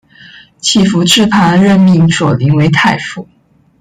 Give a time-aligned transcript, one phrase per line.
[0.59, 3.27] 乞伏炽磐任命索棱为太傅。